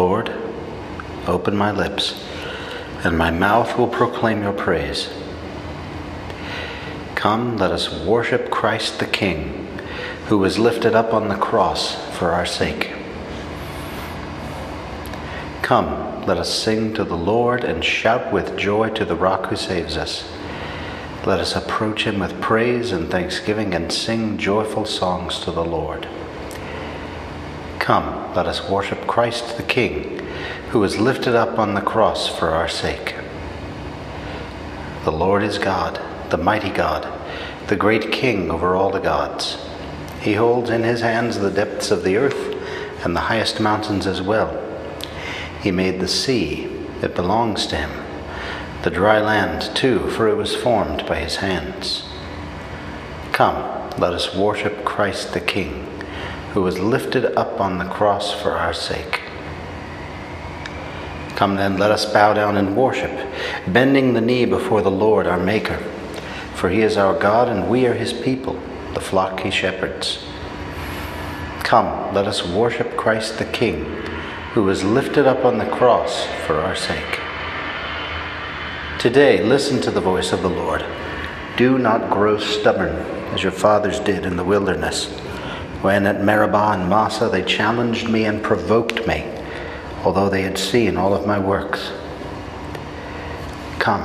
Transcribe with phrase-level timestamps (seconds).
[0.00, 0.32] Lord,
[1.26, 2.24] open my lips,
[3.04, 5.10] and my mouth will proclaim your praise.
[7.14, 9.68] Come, let us worship Christ the King,
[10.28, 12.94] who was lifted up on the cross for our sake.
[15.60, 19.56] Come, let us sing to the Lord and shout with joy to the rock who
[19.56, 20.26] saves us.
[21.26, 26.08] Let us approach him with praise and thanksgiving and sing joyful songs to the Lord.
[27.80, 30.18] Come, let us worship Christ the King,
[30.68, 33.16] who was lifted up on the cross for our sake.
[35.04, 37.08] The Lord is God, the mighty God,
[37.68, 39.56] the great King over all the gods.
[40.20, 42.54] He holds in his hands the depths of the earth
[43.02, 44.62] and the highest mountains as well.
[45.62, 46.64] He made the sea,
[47.00, 47.90] it belongs to him,
[48.82, 52.04] the dry land too, for it was formed by his hands.
[53.32, 55.86] Come, let us worship Christ the King,
[56.52, 59.20] who was lifted up on the cross for our sake.
[61.36, 63.28] Come then, let us bow down and worship,
[63.66, 65.78] bending the knee before the Lord our Maker.
[66.54, 68.60] For he is our God, and we are his people,
[68.94, 70.24] the flock he shepherds.
[71.62, 74.00] Come, let us worship Christ the King
[74.54, 77.20] who was lifted up on the cross for our sake.
[78.98, 80.84] Today, listen to the voice of the Lord.
[81.56, 82.96] Do not grow stubborn
[83.32, 85.06] as your fathers did in the wilderness,
[85.82, 89.24] when at Meribah and Massah they challenged me and provoked me,
[90.04, 91.90] although they had seen all of my works.
[93.78, 94.02] Come,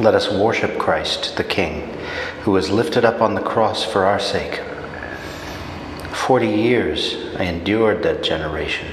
[0.00, 1.96] let us worship Christ, the King,
[2.42, 4.60] who was lifted up on the cross for our sake.
[6.12, 8.88] Forty years I endured that generation.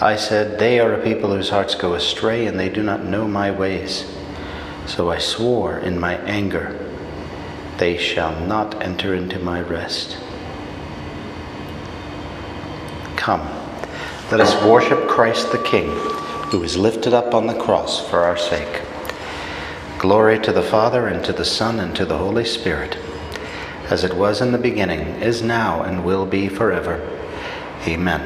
[0.00, 3.26] I said, They are a people whose hearts go astray, and they do not know
[3.28, 4.06] my ways.
[4.86, 6.78] So I swore in my anger,
[7.78, 10.16] They shall not enter into my rest.
[13.20, 13.46] Come,
[14.30, 15.90] let us worship Christ the King,
[16.48, 18.80] who is lifted up on the cross for our sake.
[19.98, 22.96] Glory to the Father, and to the Son, and to the Holy Spirit,
[23.90, 26.98] as it was in the beginning, is now, and will be forever.
[27.86, 28.22] Amen.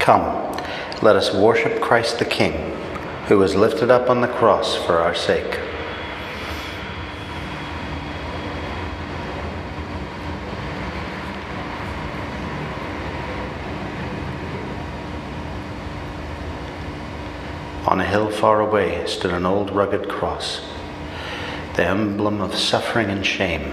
[0.00, 0.52] Come,
[1.00, 2.76] let us worship Christ the King,
[3.28, 5.60] who was lifted up on the cross for our sake.
[18.12, 20.60] Hill far away stood an old rugged cross,
[21.76, 23.72] the emblem of suffering and shame.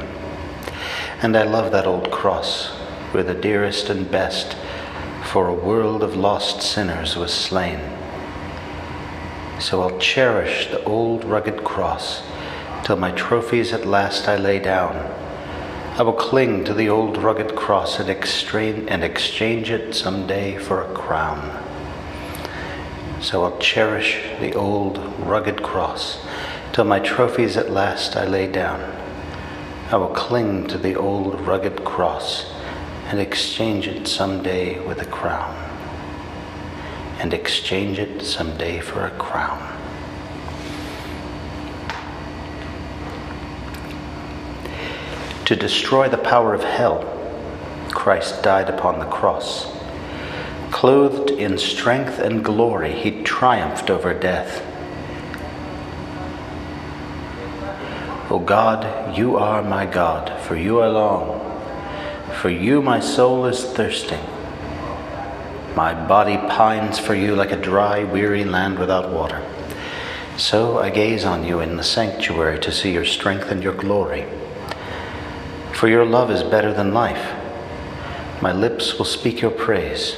[1.22, 2.70] And I love that old cross,
[3.12, 4.56] where the dearest and best
[5.26, 7.82] for a world of lost sinners was slain.
[9.60, 12.24] So I'll cherish the old rugged cross
[12.86, 14.96] till my trophies at last I lay down.
[15.98, 20.82] I will cling to the old rugged cross and, and exchange it some day for
[20.82, 21.69] a crown.
[23.22, 26.26] So I'll cherish the old rugged cross
[26.72, 28.80] till my trophies at last I lay down.
[29.92, 32.50] I will cling to the old rugged cross
[33.08, 35.54] and exchange it someday with a crown.
[37.20, 39.60] And exchange it someday for a crown.
[45.44, 47.04] To destroy the power of hell,
[47.90, 49.79] Christ died upon the cross.
[50.72, 54.66] Clothed in strength and glory, he triumphed over death.
[58.32, 61.50] O God, you are my God, for you I long
[62.40, 64.24] for you my soul is thirsting.
[65.76, 69.46] My body pines for you like a dry, weary land without water.
[70.38, 74.26] So I gaze on you in the sanctuary to see your strength and your glory.
[75.74, 77.36] For your love is better than life.
[78.42, 80.16] My lips will speak your praise.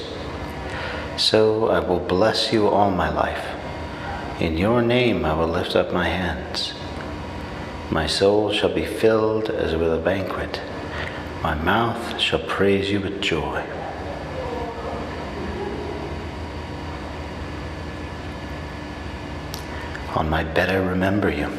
[1.22, 3.46] So I will bless you all my life.
[4.42, 6.74] In your name I will lift up my hands.
[7.92, 10.60] My soul shall be filled as with a banquet.
[11.44, 13.64] My mouth shall praise you with joy.
[20.16, 21.56] On my bed I remember you.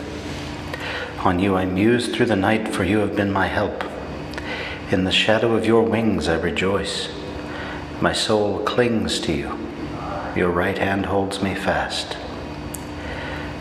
[1.21, 3.85] On you I muse through the night, for you have been my help.
[4.91, 7.22] In the shadow of your wings I rejoice.
[8.03, 9.59] My soul clings to you.
[10.37, 12.19] Your right hand holds me fast.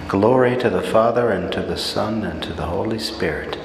[0.07, 3.57] Glory to the Father, and to the Son, and to the Holy Spirit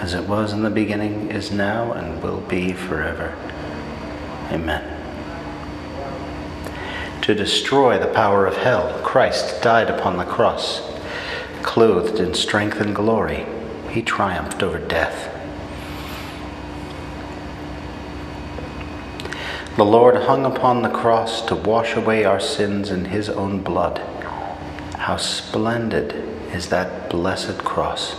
[0.00, 3.36] as it was in the beginning, is now, and will be forever.
[4.52, 4.94] Amen.
[7.22, 10.80] To destroy the power of hell, Christ died upon the cross.
[11.62, 13.44] Clothed in strength and glory,
[13.90, 15.34] he triumphed over death.
[19.78, 23.98] The Lord hung upon the cross to wash away our sins in his own blood.
[24.96, 26.14] How splendid
[26.52, 28.16] is that blessed cross!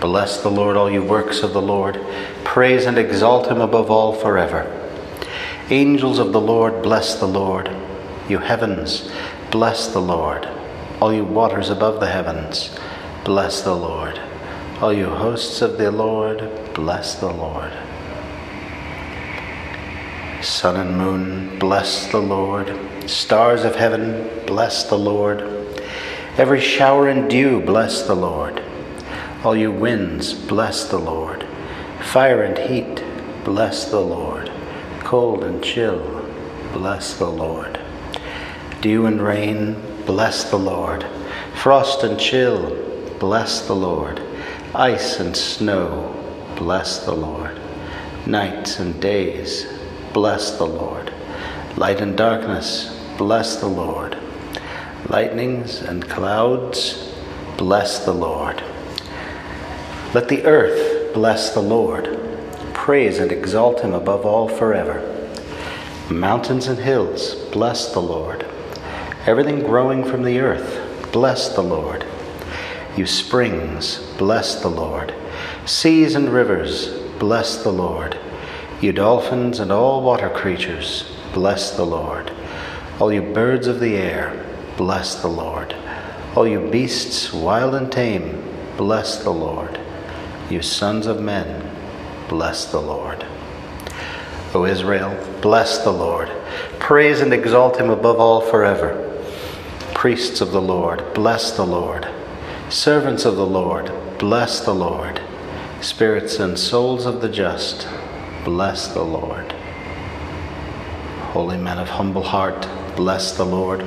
[0.00, 1.98] Bless the Lord, all you works of the Lord.
[2.44, 4.70] Praise and exalt him above all forever.
[5.68, 7.68] Angels of the Lord, bless the Lord.
[8.28, 9.10] You heavens,
[9.50, 10.48] bless the Lord.
[11.00, 12.78] All you waters above the heavens,
[13.24, 14.20] bless the Lord.
[14.78, 17.72] All you hosts of the Lord, bless the Lord.
[20.42, 22.70] Sun and moon, bless the Lord.
[23.08, 25.40] Stars of heaven, bless the Lord.
[26.36, 28.62] Every shower and dew, bless the Lord.
[29.42, 31.46] All you winds, bless the Lord.
[32.12, 33.02] Fire and heat,
[33.46, 34.52] bless the Lord.
[35.00, 36.30] Cold and chill,
[36.74, 37.80] bless the Lord.
[38.82, 41.06] Dew and rain, bless the Lord.
[41.54, 42.76] Frost and chill,
[43.18, 44.25] bless the Lord.
[44.78, 46.14] Ice and snow,
[46.54, 47.58] bless the Lord.
[48.26, 49.66] Nights and days,
[50.12, 51.14] bless the Lord.
[51.78, 54.18] Light and darkness, bless the Lord.
[55.08, 57.10] Lightnings and clouds,
[57.56, 58.62] bless the Lord.
[60.12, 62.20] Let the earth bless the Lord.
[62.74, 65.00] Praise and exalt him above all forever.
[66.10, 68.44] Mountains and hills, bless the Lord.
[69.24, 72.04] Everything growing from the earth, bless the Lord.
[72.96, 75.12] You springs, bless the Lord.
[75.66, 76.88] Seas and rivers,
[77.18, 78.18] bless the Lord.
[78.80, 81.04] You dolphins and all water creatures,
[81.34, 82.32] bless the Lord.
[82.98, 84.42] All you birds of the air,
[84.78, 85.74] bless the Lord.
[86.34, 88.42] All you beasts, wild and tame,
[88.78, 89.78] bless the Lord.
[90.48, 91.70] You sons of men,
[92.30, 93.26] bless the Lord.
[94.54, 96.30] O Israel, bless the Lord.
[96.78, 99.02] Praise and exalt him above all forever.
[99.94, 102.08] Priests of the Lord, bless the Lord.
[102.68, 105.20] Servants of the Lord, bless the Lord.
[105.80, 107.86] Spirits and souls of the just,
[108.44, 109.52] bless the Lord.
[111.30, 113.82] Holy men of humble heart, bless the Lord.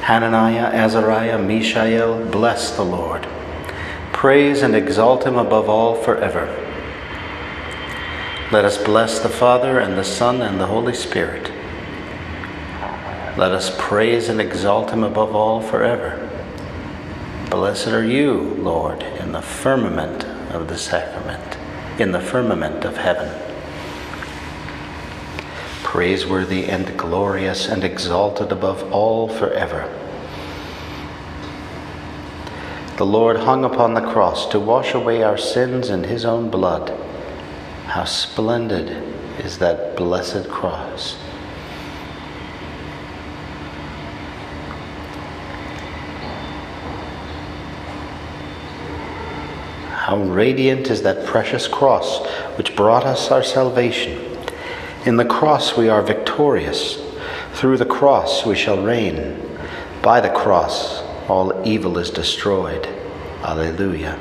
[0.00, 3.28] Hananiah, Azariah, Mishael, bless the Lord.
[4.14, 6.46] Praise and exalt him above all forever.
[8.50, 11.52] Let us bless the Father and the Son and the Holy Spirit.
[13.36, 16.28] Let us praise and exalt him above all forever.
[17.50, 20.24] Blessed are you, Lord, in the firmament
[20.54, 21.58] of the sacrament,
[22.00, 23.28] in the firmament of heaven.
[25.82, 29.92] Praiseworthy and glorious and exalted above all forever.
[32.98, 36.96] The Lord hung upon the cross to wash away our sins in his own blood.
[37.86, 38.90] How splendid
[39.40, 41.16] is that blessed cross!
[50.10, 52.26] How radiant is that precious cross
[52.56, 54.18] which brought us our salvation.
[55.06, 57.00] In the cross we are victorious.
[57.52, 59.40] Through the cross we shall reign.
[60.02, 62.88] By the cross all evil is destroyed.
[63.44, 64.18] Alleluia.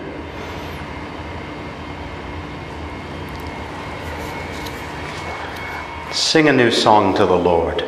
[6.11, 7.81] Sing a new song to the Lord,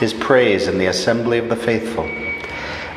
[0.00, 2.10] his praise in the assembly of the faithful.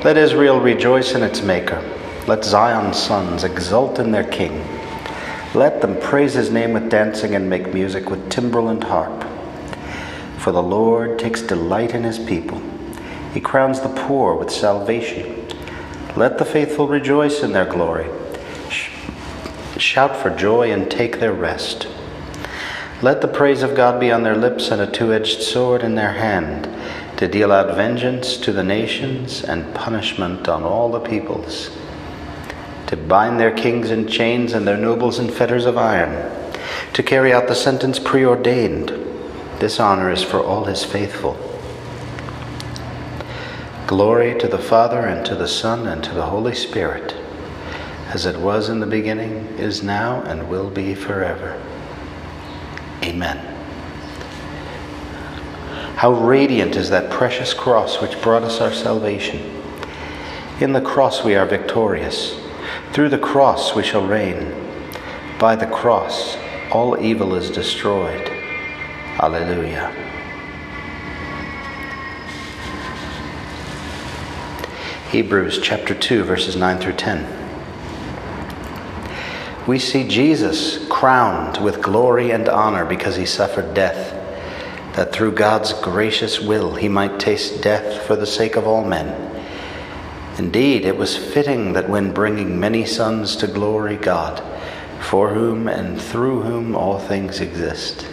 [0.04, 1.99] Let Israel rejoice in its Maker.
[2.30, 4.64] Let Zion's sons exult in their King.
[5.56, 9.26] Let them praise his name with dancing and make music with timbrel and harp.
[10.38, 12.62] For the Lord takes delight in his people.
[13.34, 15.48] He crowns the poor with salvation.
[16.16, 18.08] Let the faithful rejoice in their glory.
[19.80, 21.88] Shout for joy and take their rest.
[23.02, 25.96] Let the praise of God be on their lips and a two edged sword in
[25.96, 26.70] their hand,
[27.18, 31.72] to deal out vengeance to the nations and punishment on all the peoples
[32.90, 36.12] to bind their kings in chains and their nobles in fetters of iron,
[36.92, 38.90] to carry out the sentence preordained.
[39.60, 41.38] This honor is for all his faithful.
[43.86, 47.16] Glory to the Father, and to the Son, and to the Holy Spirit,
[48.08, 51.62] as it was in the beginning, is now, and will be forever.
[53.04, 53.38] Amen.
[55.96, 59.62] How radiant is that precious cross which brought us our salvation.
[60.60, 62.49] In the cross we are victorious.
[62.94, 64.54] Through the cross we shall reign.
[65.40, 66.38] By the cross
[66.72, 68.28] all evil is destroyed.
[69.22, 69.94] Alleluia.
[75.12, 77.40] Hebrews chapter 2, verses 9 through 10.
[79.66, 84.14] We see Jesus crowned with glory and honor because he suffered death,
[84.96, 89.39] that through God's gracious will he might taste death for the sake of all men
[90.40, 94.42] Indeed, it was fitting that when bringing many sons to glory, God,
[95.02, 98.08] for whom and through whom all things exist,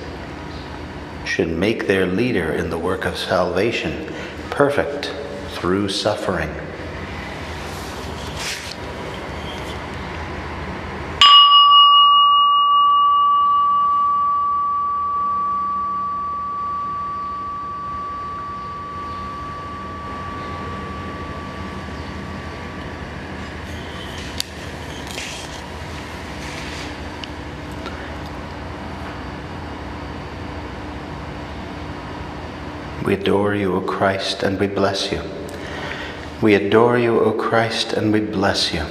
[1.25, 4.13] should make their leader in the work of salvation
[4.51, 5.15] perfect
[5.51, 6.51] through suffering.
[33.27, 35.21] Adore you, O Christ, and we bless you.
[36.41, 38.85] We adore you, O Christ, and we bless you.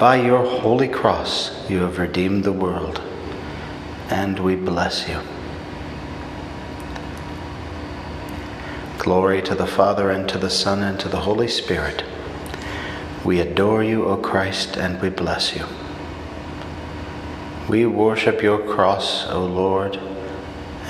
[0.00, 3.00] By your holy cross, you have redeemed the world,
[4.08, 5.20] and we bless you.
[8.98, 12.02] Glory to the Father, and to the Son, and to the Holy Spirit.
[13.24, 15.66] We adore you, O Christ, and we bless you.
[17.68, 20.00] We worship your cross, O Lord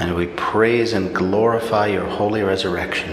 [0.01, 3.13] and we praise and glorify your holy resurrection.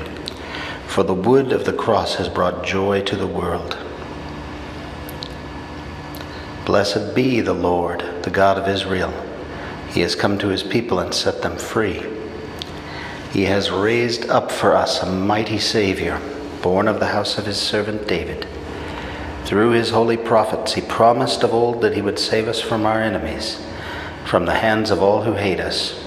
[0.88, 3.77] For the wood of the cross has brought joy to the world.
[6.65, 9.13] Blessed be the Lord, the God of Israel.
[9.89, 12.06] He has come to his people and set them free.
[13.34, 16.22] He has raised up for us a mighty Savior,
[16.62, 18.48] born of the house of his servant David.
[19.44, 23.01] Through his holy prophets, he promised of old that he would save us from our
[23.01, 23.62] enemies,
[24.25, 26.07] from the hands of all who hate us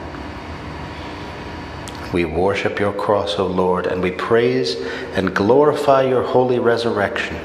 [2.13, 4.75] We worship your cross, O Lord, and we praise
[5.15, 7.37] and glorify your holy resurrection.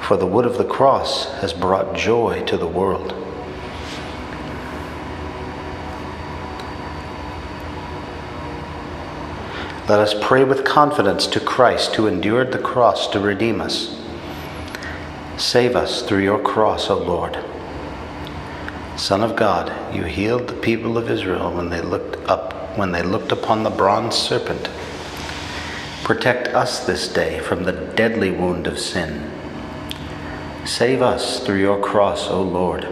[0.00, 3.12] For the wood of the cross has brought joy to the world.
[9.88, 13.96] Let us pray with confidence to Christ who endured the cross to redeem us.
[15.36, 17.38] Save us through your cross, O Lord.
[18.96, 23.02] Son of God, you healed the people of Israel when they looked up when they
[23.02, 24.68] looked upon the bronze serpent.
[26.04, 29.30] Protect us this day from the deadly wound of sin.
[30.64, 32.86] Save us through your cross, O Lord.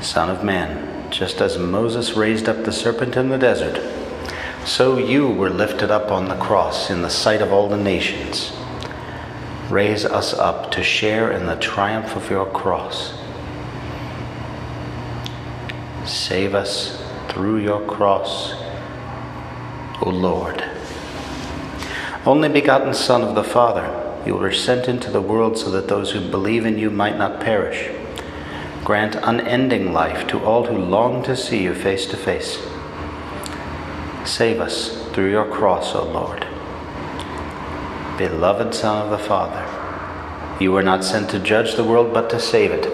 [0.00, 3.80] Son of Man, just as Moses raised up the serpent in the desert,
[4.64, 8.52] so you were lifted up on the cross in the sight of all the nations.
[9.68, 13.14] Raise us up to share in the triumph of your cross.
[16.04, 16.99] Save us
[17.30, 18.54] through your cross,
[20.02, 20.64] O Lord.
[22.26, 26.10] Only begotten Son of the Father, you were sent into the world so that those
[26.10, 27.90] who believe in you might not perish.
[28.84, 32.58] Grant unending life to all who long to see you face to face.
[34.24, 36.46] Save us through your cross, O Lord.
[38.18, 39.64] Beloved Son of the Father,
[40.62, 42.92] you were not sent to judge the world but to save it.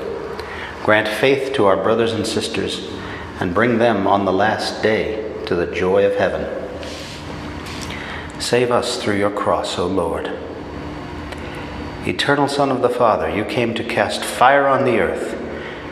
[0.85, 2.88] Grant faith to our brothers and sisters
[3.40, 6.64] and bring them on the last day to the joy of heaven.
[8.40, 10.31] Save us through your cross, O Lord.
[12.07, 15.35] Eternal Son of the Father, you came to cast fire on the earth,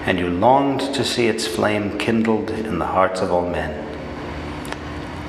[0.06, 3.80] and you longed to see its flame kindled in the hearts of all men.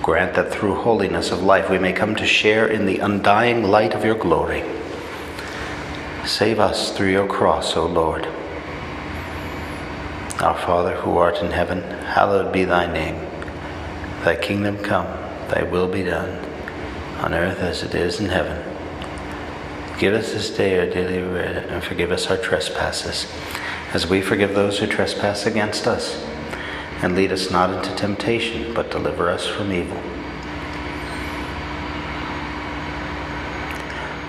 [0.03, 3.95] Grant that through holiness of life we may come to share in the undying light
[3.95, 4.63] of your glory.
[6.25, 8.27] Save us through your cross, O Lord.
[10.45, 13.15] Our Father who art in heaven, hallowed be thy name.
[14.23, 15.07] Thy kingdom come,
[15.49, 16.37] thy will be done,
[17.17, 18.63] on earth as it is in heaven.
[19.97, 23.25] Give us this day our daily bread, and forgive us our trespasses,
[23.91, 26.23] as we forgive those who trespass against us.
[27.01, 29.97] And lead us not into temptation, but deliver us from evil.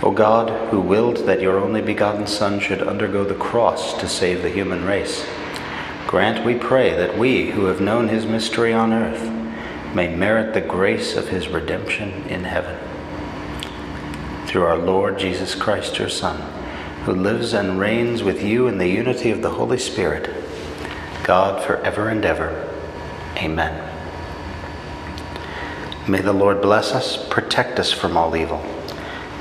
[0.02, 4.40] O God, who willed that your only begotten Son should undergo the cross to save
[4.40, 5.26] the human race,
[6.06, 9.28] Grant, we pray, that we, who have known his mystery on earth,
[9.92, 12.78] may merit the grace of his redemption in heaven.
[14.46, 16.40] Through our Lord Jesus Christ, your Son,
[17.04, 20.30] who lives and reigns with you in the unity of the Holy Spirit,
[21.24, 22.72] God forever and ever.
[23.38, 23.82] Amen.
[26.06, 28.60] May the Lord bless us, protect us from all evil,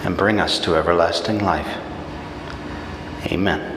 [0.03, 1.77] and bring us to everlasting life.
[3.31, 3.74] Amen.